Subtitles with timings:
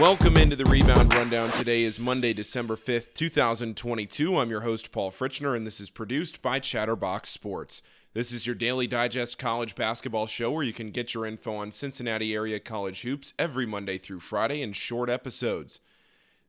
[0.00, 1.50] Welcome into the Rebound Rundown.
[1.50, 4.38] Today is Monday, December 5th, 2022.
[4.38, 7.82] I'm your host, Paul Fritchner, and this is produced by Chatterbox Sports.
[8.14, 11.72] This is your daily digest college basketball show where you can get your info on
[11.72, 15.80] Cincinnati area college hoops every Monday through Friday in short episodes.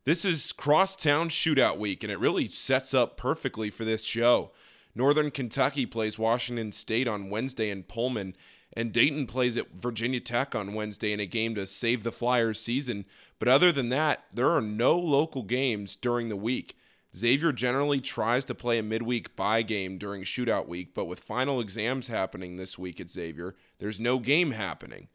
[0.04, 4.52] This is Crosstown Shootout Week, and it really sets up perfectly for this show.
[4.94, 8.36] Northern Kentucky plays Washington State on Wednesday in Pullman,
[8.74, 12.60] and Dayton plays at Virginia Tech on Wednesday in a game to save the Flyers
[12.60, 13.06] season.
[13.40, 16.76] But other than that, there are no local games during the week.
[17.16, 21.60] Xavier generally tries to play a midweek bye game during shootout week, but with final
[21.60, 25.08] exams happening this week at Xavier, there's no game happening.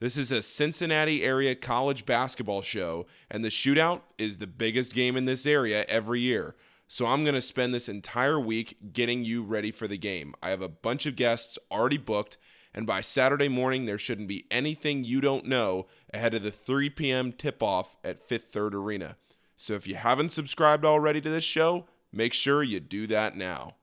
[0.00, 5.16] This is a Cincinnati area college basketball show, and the shootout is the biggest game
[5.16, 6.54] in this area every year.
[6.86, 10.34] So I'm going to spend this entire week getting you ready for the game.
[10.42, 12.38] I have a bunch of guests already booked,
[12.74, 16.90] and by Saturday morning, there shouldn't be anything you don't know ahead of the 3
[16.90, 17.32] p.m.
[17.32, 19.16] tip off at Fifth Third Arena.
[19.56, 23.74] So if you haven't subscribed already to this show, make sure you do that now.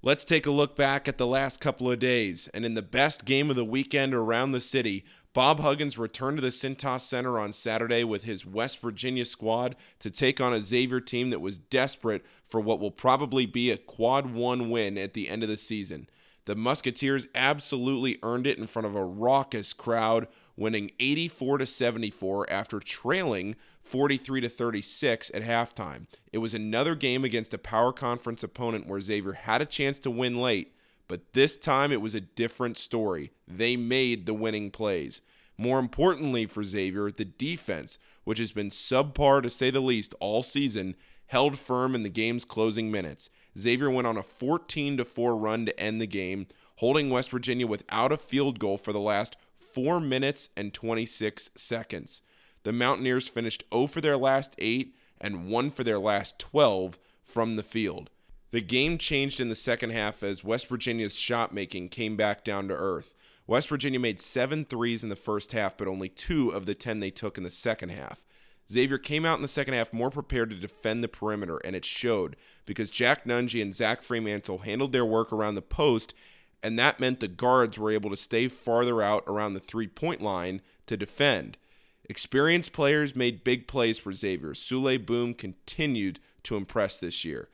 [0.00, 3.24] Let's take a look back at the last couple of days, and in the best
[3.24, 7.52] game of the weekend around the city, Bob Huggins returned to the Cintas Center on
[7.52, 12.24] Saturday with his West Virginia squad to take on a Xavier team that was desperate
[12.42, 16.08] for what will probably be a quad one win at the end of the season.
[16.48, 22.50] The Musketeers absolutely earned it in front of a raucous crowd, winning 84 to 74
[22.50, 26.06] after trailing 43 to 36 at halftime.
[26.32, 30.10] It was another game against a power conference opponent where Xavier had a chance to
[30.10, 30.74] win late,
[31.06, 33.30] but this time it was a different story.
[33.46, 35.20] They made the winning plays.
[35.58, 40.42] More importantly for Xavier, the defense, which has been subpar to say the least all
[40.42, 40.96] season,
[41.28, 43.30] held firm in the game's closing minutes.
[43.56, 48.12] Xavier went on a 14 4 run to end the game, holding West Virginia without
[48.12, 52.22] a field goal for the last 4 minutes and 26 seconds.
[52.64, 57.56] The Mountaineers finished 0 for their last 8 and 1 for their last 12 from
[57.56, 58.10] the field.
[58.50, 62.68] The game changed in the second half as West Virginia's shot making came back down
[62.68, 63.14] to earth.
[63.46, 67.00] West Virginia made seven threes in the first half, but only two of the 10
[67.00, 68.22] they took in the second half.
[68.70, 71.84] Xavier came out in the second half more prepared to defend the perimeter, and it
[71.84, 72.36] showed
[72.66, 76.14] because Jack Nunge and Zach Freemantle handled their work around the post,
[76.62, 80.20] and that meant the guards were able to stay farther out around the three point
[80.20, 81.56] line to defend.
[82.10, 84.52] Experienced players made big plays for Xavier.
[84.52, 87.48] Souley Boum continued to impress this year.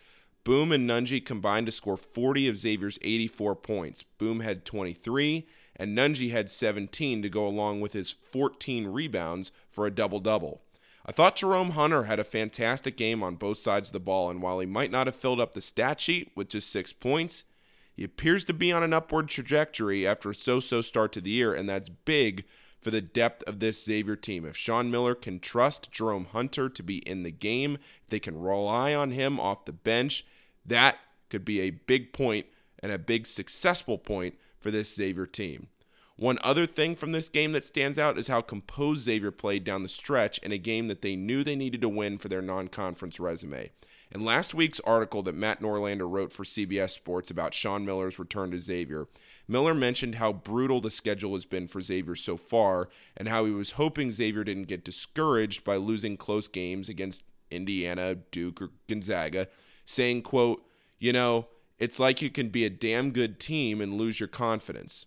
[0.44, 4.02] Boum and Nunge combined to score 40 of Xavier's 84 points.
[4.02, 5.46] Boum had 23,
[5.76, 10.60] and Nunge had 17 to go along with his 14 rebounds for a double double.
[11.06, 14.40] I thought Jerome Hunter had a fantastic game on both sides of the ball, and
[14.40, 17.44] while he might not have filled up the stat sheet with just six points,
[17.92, 21.30] he appears to be on an upward trajectory after a so so start to the
[21.30, 22.44] year, and that's big
[22.80, 24.46] for the depth of this Xavier team.
[24.46, 28.40] If Sean Miller can trust Jerome Hunter to be in the game, if they can
[28.40, 30.24] rely on him off the bench,
[30.64, 30.96] that
[31.28, 32.46] could be a big point
[32.78, 35.68] and a big successful point for this Xavier team.
[36.16, 39.82] One other thing from this game that stands out is how composed Xavier played down
[39.82, 42.68] the stretch in a game that they knew they needed to win for their non
[42.68, 43.70] conference resume.
[44.12, 48.52] In last week's article that Matt Norlander wrote for CBS Sports about Sean Miller's return
[48.52, 49.08] to Xavier,
[49.48, 53.50] Miller mentioned how brutal the schedule has been for Xavier so far and how he
[53.50, 59.48] was hoping Xavier didn't get discouraged by losing close games against Indiana, Duke, or Gonzaga,
[59.84, 60.64] saying, quote,
[61.00, 61.48] you know,
[61.80, 65.06] it's like you can be a damn good team and lose your confidence.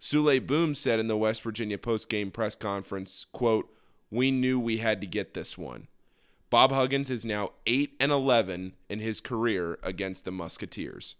[0.00, 3.72] Souley Boum said in the West Virginia post-game press conference, quote,
[4.10, 5.88] "We knew we had to get this one."
[6.48, 11.16] Bob Huggins is now 8 and 11 in his career against the Musketeers.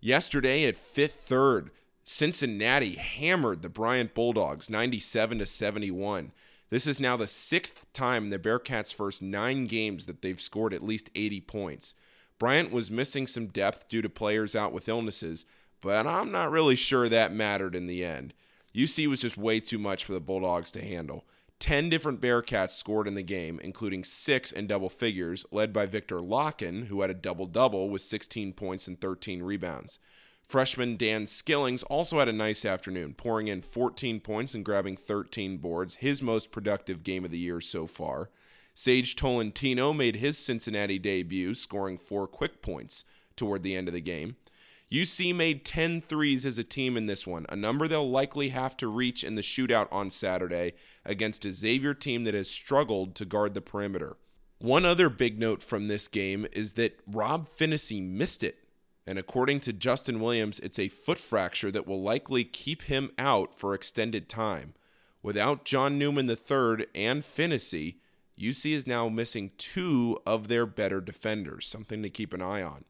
[0.00, 1.70] Yesterday at Fifth Third,
[2.02, 6.32] Cincinnati hammered the Bryant Bulldogs 97 to 71.
[6.70, 10.74] This is now the sixth time in the Bearcats' first nine games that they've scored
[10.74, 11.94] at least 80 points.
[12.38, 15.46] Bryant was missing some depth due to players out with illnesses,
[15.84, 18.32] but I'm not really sure that mattered in the end.
[18.74, 21.26] UC was just way too much for the Bulldogs to handle.
[21.60, 26.20] 10 different Bearcats scored in the game, including six in double figures, led by Viktor
[26.20, 29.98] Lakhin, who had a double double with 16 points and 13 rebounds.
[30.42, 35.58] Freshman Dan Skillings also had a nice afternoon, pouring in 14 points and grabbing 13
[35.58, 38.30] boards, his most productive game of the year so far.
[38.74, 43.04] Sage Tolentino made his Cincinnati debut, scoring four quick points
[43.36, 44.36] toward the end of the game.
[44.94, 48.76] UC made 10 threes as a team in this one, a number they'll likely have
[48.76, 50.74] to reach in the shootout on Saturday
[51.04, 54.16] against a Xavier team that has struggled to guard the perimeter.
[54.58, 58.68] One other big note from this game is that Rob Phinisee missed it.
[59.04, 63.52] And according to Justin Williams, it's a foot fracture that will likely keep him out
[63.52, 64.74] for extended time.
[65.24, 67.96] Without John Newman III and Phinisee,
[68.40, 72.84] UC is now missing two of their better defenders, something to keep an eye on.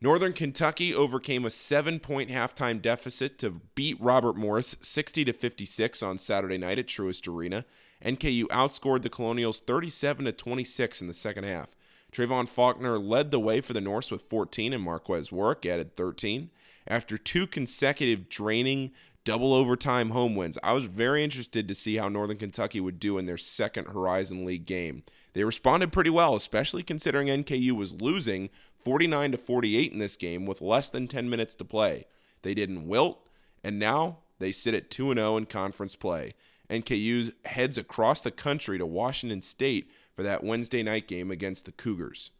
[0.00, 6.02] Northern Kentucky overcame a seven point halftime deficit to beat Robert Morris 60 to 56
[6.04, 7.64] on Saturday night at Truist Arena.
[8.04, 11.70] NKU outscored the Colonials 37 to 26 in the second half.
[12.12, 16.50] Trevon Faulkner led the way for the Norse with 14, and Marques Warrick added 13.
[16.86, 18.92] After two consecutive draining
[19.24, 23.18] double overtime home wins, I was very interested to see how Northern Kentucky would do
[23.18, 25.02] in their second Horizon League game.
[25.34, 28.48] They responded pretty well, especially considering NKU was losing
[28.88, 32.06] 49 to 48 in this game with less than 10 minutes to play.
[32.40, 33.18] They didn't wilt,
[33.62, 36.32] and now they sit at 2 0 in conference play.
[36.70, 41.72] NKU heads across the country to Washington State for that Wednesday night game against the
[41.72, 42.30] Cougars.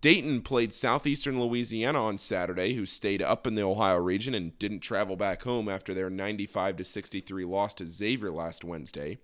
[0.00, 4.80] Dayton played Southeastern Louisiana on Saturday, who stayed up in the Ohio region and didn't
[4.80, 9.18] travel back home after their 95 to 63 loss to Xavier last Wednesday.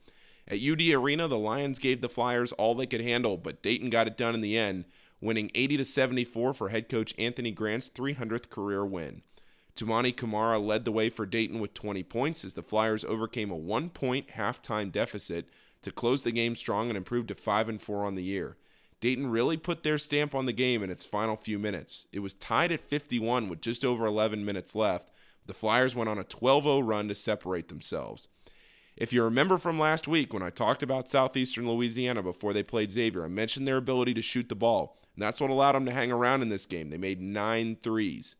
[0.46, 4.06] At UD Arena, the Lions gave the Flyers all they could handle, but Dayton got
[4.06, 4.84] it done in the end
[5.20, 9.22] winning 80 to 74 for head coach Anthony Grant's 300th career win.
[9.74, 13.56] Toumani Camara led the way for Dayton with 20 points as the Flyers overcame a
[13.56, 15.48] one point halftime deficit
[15.82, 18.56] to close the game strong and improve to 5 and 4 on the year.
[19.00, 22.06] Dayton really put their stamp on the game in its final few minutes.
[22.12, 25.12] It was tied at 51 with just over 11 minutes left.
[25.46, 28.26] The Flyers went on a 12 0 run to separate themselves.
[28.98, 32.90] If you remember from last week when I talked about Southeastern Louisiana before they played
[32.90, 34.98] Xavier, I mentioned their ability to shoot the ball.
[35.14, 36.90] And that's what allowed them to hang around in this game.
[36.90, 38.34] They made nine threes.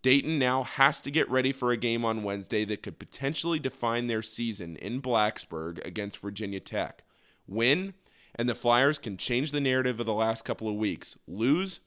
[0.00, 4.06] Dayton now has to get ready for a game on Wednesday that could potentially define
[4.06, 7.02] their season in Blacksburg against Virginia Tech.
[7.46, 7.92] Win,
[8.34, 11.18] and the Flyers can change the narrative of the last couple of weeks.
[11.28, 11.80] Lose,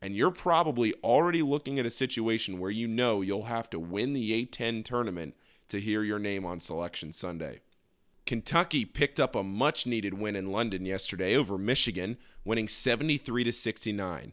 [0.00, 4.14] and you're probably already looking at a situation where you know you'll have to win
[4.14, 5.34] the A10 tournament
[5.70, 7.60] to hear your name on Selection Sunday.
[8.26, 13.52] Kentucky picked up a much needed win in London yesterday over Michigan, winning 73 to
[13.52, 14.32] 69.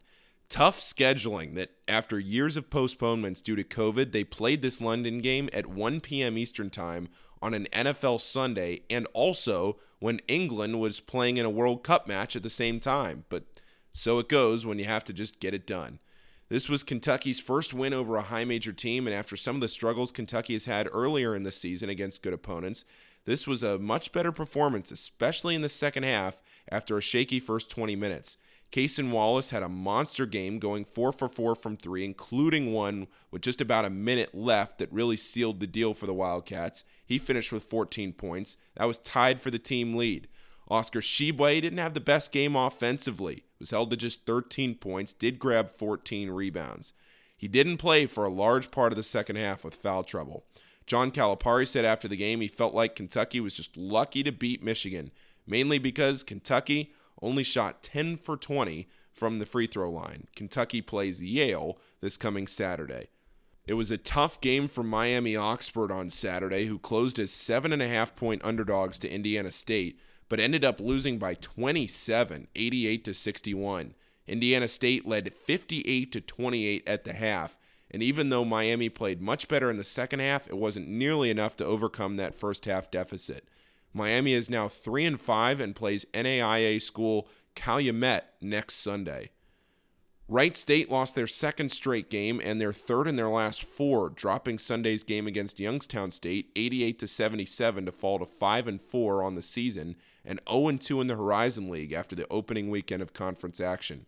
[0.50, 5.50] Tough scheduling that after years of postponements due to COVID, they played this London game
[5.52, 6.38] at 1 p.m.
[6.38, 7.10] Eastern Time
[7.42, 12.36] on an NFL Sunday and also when England was playing in a World Cup match
[12.36, 13.26] at the same time.
[13.30, 13.44] But
[13.94, 16.00] so it goes when you have to just get it done.
[16.50, 19.68] This was Kentucky's first win over a high major team, and after some of the
[19.68, 22.86] struggles Kentucky has had earlier in the season against good opponents,
[23.26, 26.42] this was a much better performance, especially in the second half
[26.72, 28.38] after a shaky first 20 minutes.
[28.72, 33.42] Cason Wallace had a monster game going 4 for 4 from 3, including one with
[33.42, 36.86] just about a minute left that really sealed the deal for the Wildcats.
[37.06, 38.58] He finished with 14 points.
[38.76, 40.30] That was tied for the team lead.
[40.70, 43.44] Oscar Tshiebwe didn't have the best game offensively.
[43.60, 46.94] Was held to just 13 points, did grab 14 rebounds.
[47.38, 50.46] He didn't play for a large part of the second half with foul trouble.
[50.86, 54.64] John Calipari said after the game he felt like Kentucky was just lucky to beat
[54.64, 55.12] Michigan,
[55.46, 60.28] mainly because Kentucky only shot 10 for 20 from the free throw line.
[60.36, 63.08] Kentucky plays Yale this coming Saturday.
[63.68, 67.82] It was a tough game for Miami Oxford on Saturday, who closed as seven and
[67.82, 70.00] a half point underdogs to Indiana State,
[70.30, 73.94] but ended up losing by 27, 88 to 61.
[74.28, 77.58] Indiana State led 58 to 28 at the half
[77.90, 81.56] and even though Miami played much better in the second half, it wasn't nearly enough
[81.58, 83.48] to overcome that first half deficit.
[83.94, 89.32] Miami is now 3 and 5 and plays NAIA school Calumet next Sunday.
[90.30, 94.60] Wright State lost their second straight game and their third in their last four, dropping
[94.60, 99.36] Sunday's game against Youngstown State 88 to 77 to fall to 5 and 4 on
[99.36, 103.14] the season and 0 and 2 in the Horizon League after the opening weekend of
[103.14, 104.06] conference action.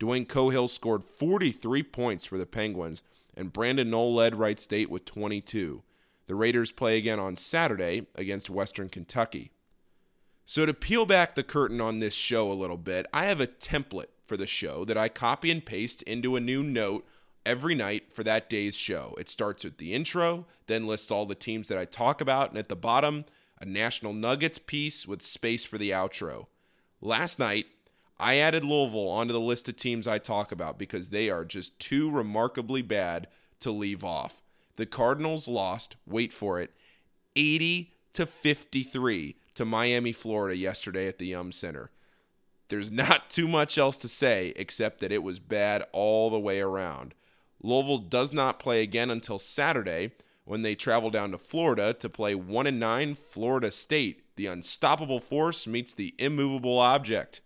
[0.00, 3.02] Dwayne Cohill scored 43 points for the Penguins
[3.36, 5.82] and Brandon Noel led Wright State with 22.
[6.28, 9.50] The Raiders play again on Saturday against Western Kentucky.
[10.46, 13.46] So, to peel back the curtain on this show a little bit, I have a
[13.46, 17.06] template for the show that I copy and paste into a new note
[17.46, 19.16] every night for that day's show.
[19.18, 22.58] It starts with the intro, then lists all the teams that I talk about, and
[22.58, 23.24] at the bottom,
[23.60, 26.46] a National Nuggets piece with space for the outro.
[27.00, 27.66] Last night,
[28.20, 31.78] I added Louisville onto the list of teams I talk about because they are just
[31.78, 33.28] too remarkably bad
[33.60, 34.42] to leave off.
[34.76, 36.72] The Cardinals lost, wait for it,
[37.34, 41.90] 80 to 53 to Miami, Florida yesterday at the Yum Center.
[42.68, 46.60] There's not too much else to say except that it was bad all the way
[46.60, 47.14] around.
[47.62, 50.12] Louisville does not play again until Saturday
[50.44, 54.22] when they travel down to Florida to play 1 and 9 Florida State.
[54.36, 57.40] The unstoppable force meets the immovable object.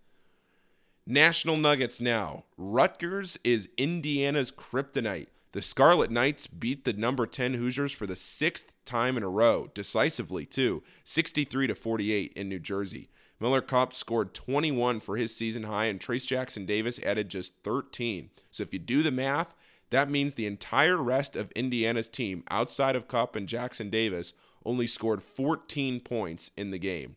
[1.05, 2.45] National Nuggets now.
[2.55, 5.27] Rutgers is Indiana's kryptonite.
[5.51, 9.69] The Scarlet Knights beat the number 10 Hoosiers for the sixth time in a row,
[9.73, 13.09] decisively too, 63 to 48 in New Jersey.
[13.39, 18.29] Miller Kopp scored 21 for his season high, and Trayce Jackson Davis added just 13.
[18.51, 19.55] So if you do the math,
[19.89, 24.33] that means the entire rest of Indiana's team, outside of Kopp and Jackson Davis,
[24.65, 27.15] only scored 14 points in the game.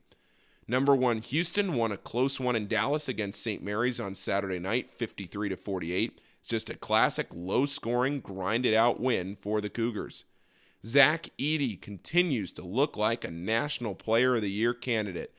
[0.69, 3.63] Number one, Houston won a close one in Dallas against St.
[3.63, 6.21] Mary's on Saturday night, 53 to 48.
[6.41, 10.25] It's just a classic low scoring, grinded out win for the Cougars.
[10.85, 15.33] Zach Edey continues to look like a National Player of the Year candidate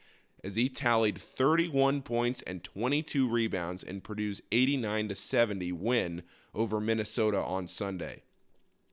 [0.43, 6.79] as he tallied 31 points and 22 rebounds and produced 89 to 70 win over
[6.79, 8.23] Minnesota on Sunday.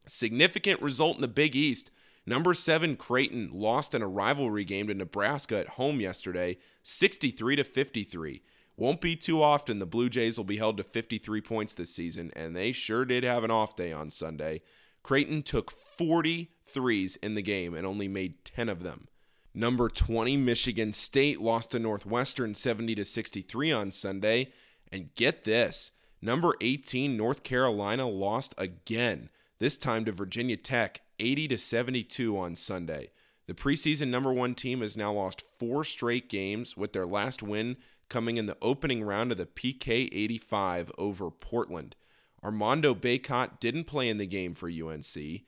[0.06, 1.90] Significant result in the Big East
[2.26, 7.64] Number seven Creighton lost in a rivalry game to Nebraska at home yesterday, 63 to
[7.64, 8.42] 53.
[8.76, 12.32] Won't be too often the Blue Jays will be held to 53 points this season,
[12.34, 14.62] and they sure did have an off day on Sunday.
[15.02, 19.08] Creighton took 40 threes in the game and only made 10 of them.
[19.56, 24.49] Number 20 Michigan State lost to Northwestern 70 to 63 on Sunday,
[24.90, 29.30] and get this, number 18 North Carolina lost again,
[29.61, 33.11] this time to Virginia Tech 80 to 72 on Sunday.
[33.46, 37.76] The preseason number 1 team has now lost 4 straight games with their last win
[38.08, 41.94] coming in the opening round of the PK 85 over Portland.
[42.42, 45.42] Armando Bacot didn't play in the game for UNC,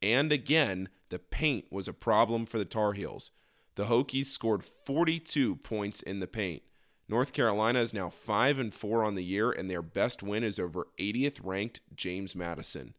[0.00, 3.32] and again, the paint was a problem for the Tar Heels.
[3.78, 6.64] The Hokies scored 42 points in the paint.
[7.08, 10.58] North Carolina is now 5 and 4 on the year and their best win is
[10.58, 12.94] over 80th ranked James Madison.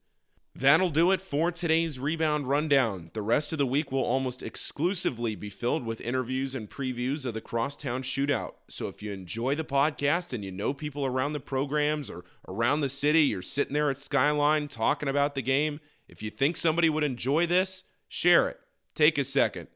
[0.55, 3.11] That'll do it for today's rebound rundown.
[3.13, 7.33] The rest of the week will almost exclusively be filled with interviews and previews of
[7.33, 8.53] the Crosstown Shootout.
[8.69, 12.79] So if you enjoy the podcast and you know people around the programs or around
[12.79, 16.89] the city, you're sitting there at Skyline talking about the game, if you think somebody
[16.89, 18.61] would enjoy this, share it.
[18.95, 19.67] Take a second.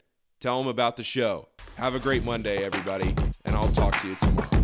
[0.43, 1.47] Tell them about the show.
[1.77, 4.62] Have a great Monday, everybody, and I'll talk to you tomorrow.